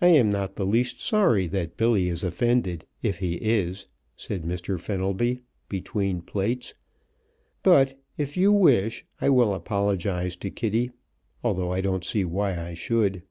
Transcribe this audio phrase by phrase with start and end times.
[0.00, 3.84] "I am not the least sorry that Billy is offended, if he is,"
[4.16, 4.80] said Mr.
[4.80, 6.72] Fenelby, between plates;
[7.62, 10.92] "but if you wish I will apologize to Kitty,
[11.44, 13.22] although I don't see why I should.